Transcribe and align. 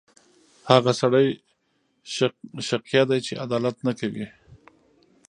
هغه 0.71 0.91
سړی 1.01 1.27
شقیه 2.67 3.03
دی 3.09 3.19
چې 3.25 3.33
عدالت 3.45 3.77
نه 3.87 3.93
کوي. 3.99 4.27